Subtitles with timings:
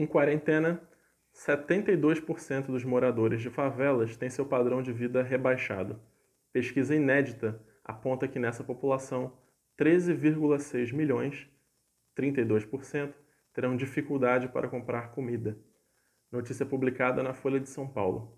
[0.00, 0.80] Em quarentena,
[1.34, 6.00] 72% dos moradores de favelas têm seu padrão de vida rebaixado.
[6.50, 9.36] Pesquisa inédita aponta que nessa população,
[9.78, 11.46] 13,6 milhões,
[12.16, 13.12] 32%,
[13.52, 15.58] terão dificuldade para comprar comida.
[16.32, 18.34] Notícia publicada na Folha de São Paulo.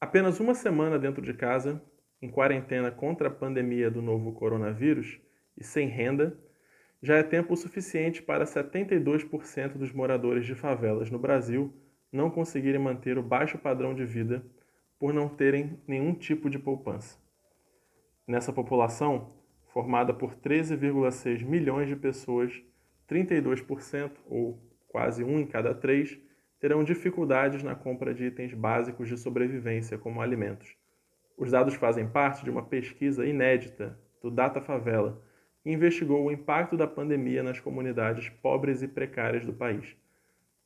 [0.00, 1.82] Apenas uma semana dentro de casa,
[2.22, 5.18] em quarentena contra a pandemia do novo coronavírus
[5.56, 6.38] e sem renda,
[7.02, 11.72] já é tempo suficiente para 72% dos moradores de favelas no Brasil
[12.12, 14.44] não conseguirem manter o baixo padrão de vida
[14.98, 17.18] por não terem nenhum tipo de poupança.
[18.26, 19.28] Nessa população,
[19.72, 22.60] formada por 13,6 milhões de pessoas,
[23.08, 26.18] 32%, ou quase um em cada três,
[26.58, 30.74] terão dificuldades na compra de itens básicos de sobrevivência, como alimentos.
[31.36, 35.22] Os dados fazem parte de uma pesquisa inédita do Data Favela,
[35.72, 39.96] investigou o impacto da pandemia nas comunidades pobres e precárias do país.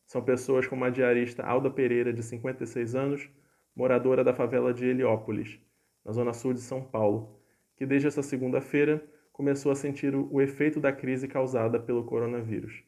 [0.07, 3.29] São pessoas como a diarista Alda Pereira, de 56 anos,
[3.75, 5.59] moradora da favela de Heliópolis,
[6.05, 7.41] na zona sul de São Paulo,
[7.77, 12.85] que desde essa segunda-feira começou a sentir o efeito da crise causada pelo coronavírus.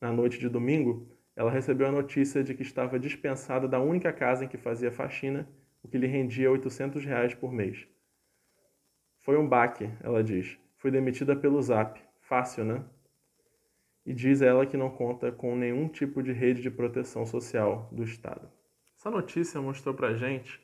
[0.00, 1.06] Na noite de domingo,
[1.36, 5.48] ela recebeu a notícia de que estava dispensada da única casa em que fazia faxina,
[5.82, 7.86] o que lhe rendia 800 reais por mês.
[9.20, 10.61] Foi um baque, ela diz.
[10.82, 12.02] Fui demitida pelo Zap.
[12.22, 12.84] Fácil, né?
[14.04, 18.02] E diz ela que não conta com nenhum tipo de rede de proteção social do
[18.02, 18.50] Estado.
[18.98, 20.60] Essa notícia mostrou pra gente,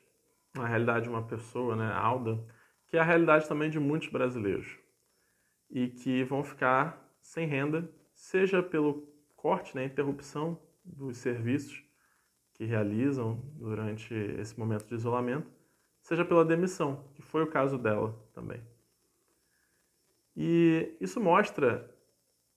[0.53, 2.37] na realidade, uma pessoa, né, Alda,
[2.87, 4.77] que é a realidade também de muitos brasileiros
[5.69, 11.81] e que vão ficar sem renda, seja pelo corte, né, interrupção dos serviços
[12.55, 15.49] que realizam durante esse momento de isolamento,
[16.01, 18.61] seja pela demissão, que foi o caso dela também.
[20.35, 21.89] E isso mostra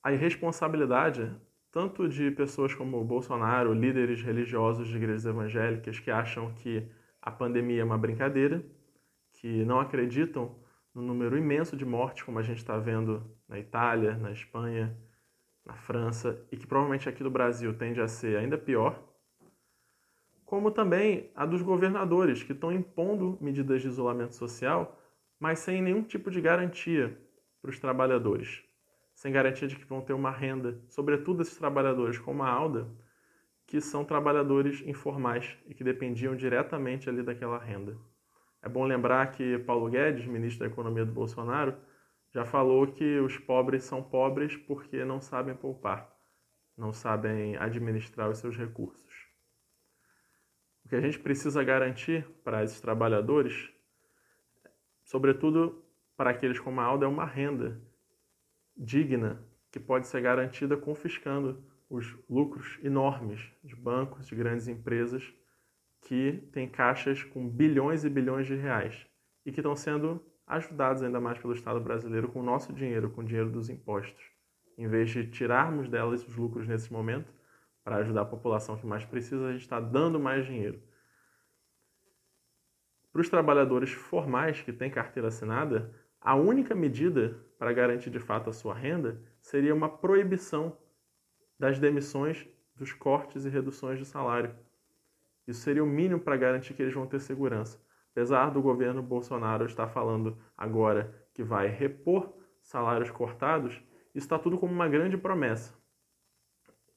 [0.02, 1.34] a irresponsabilidade
[1.72, 6.86] tanto de pessoas como Bolsonaro, líderes religiosos de igrejas evangélicas que acham que
[7.20, 8.62] a pandemia é uma brincadeira,
[9.32, 10.54] que não acreditam
[10.94, 14.94] no número imenso de mortes, como a gente está vendo na Itália, na Espanha,
[15.64, 19.02] na França, e que provavelmente aqui no Brasil tende a ser ainda pior,
[20.44, 25.00] como também a dos governadores, que estão impondo medidas de isolamento social,
[25.40, 27.18] mas sem nenhum tipo de garantia
[27.62, 28.62] para os trabalhadores,
[29.14, 32.90] sem garantia de que vão ter uma renda, sobretudo esses trabalhadores como a Alda,
[33.64, 37.96] que são trabalhadores informais e que dependiam diretamente ali daquela renda.
[38.60, 41.76] É bom lembrar que Paulo Guedes, ministro da Economia do Bolsonaro,
[42.32, 46.12] já falou que os pobres são pobres porque não sabem poupar,
[46.76, 49.12] não sabem administrar os seus recursos.
[50.84, 53.70] O que a gente precisa garantir para esses trabalhadores,
[55.04, 55.84] sobretudo
[56.16, 57.80] para aqueles como a Alda, é uma renda
[58.76, 65.32] digna que pode ser garantida confiscando os lucros enormes de bancos, de grandes empresas
[66.02, 69.06] que têm caixas com bilhões e bilhões de reais
[69.44, 73.20] e que estão sendo ajudados ainda mais pelo Estado brasileiro com o nosso dinheiro, com
[73.20, 74.22] o dinheiro dos impostos.
[74.76, 77.32] Em vez de tirarmos delas os lucros nesse momento
[77.84, 80.82] para ajudar a população que mais precisa, a gente está dando mais dinheiro.
[83.12, 88.48] Para os trabalhadores formais que têm carteira assinada, a única medida para garantir de fato
[88.48, 90.76] a sua renda seria uma proibição
[91.58, 92.46] das demissões,
[92.76, 94.54] dos cortes e reduções de salário.
[95.46, 97.80] Isso seria o mínimo para garantir que eles vão ter segurança.
[98.12, 103.74] Apesar do governo Bolsonaro estar falando agora que vai repor salários cortados,
[104.14, 105.74] isso está tudo como uma grande promessa.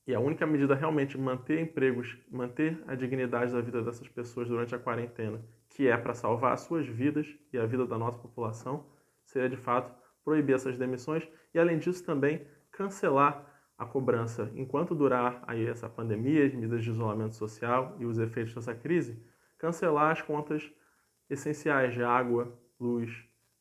[0.05, 4.75] E a única medida realmente manter empregos, manter a dignidade da vida dessas pessoas durante
[4.75, 8.85] a quarentena, que é para salvar as suas vidas e a vida da nossa população,
[9.35, 13.45] seria de fato proibir essas demissões e, além disso, também cancelar
[13.77, 18.55] a cobrança enquanto durar aí essa pandemia, as medidas de isolamento social e os efeitos
[18.55, 19.21] dessa crise,
[19.57, 20.71] cancelar as contas
[21.29, 23.11] essenciais de água, luz,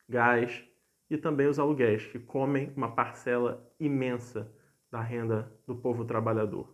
[0.07, 0.63] gás
[1.09, 4.49] e também os aluguéis, que comem uma parcela imensa
[4.89, 6.73] da renda do povo trabalhador.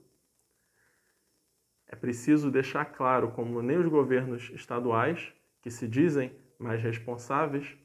[1.88, 7.81] É preciso deixar claro como nem os governos estaduais, que se dizem mais responsáveis,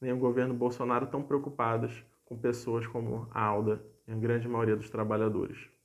[0.00, 4.76] nem o governo Bolsonaro estão preocupados com pessoas como a Alda e a grande maioria
[4.76, 5.75] dos trabalhadores.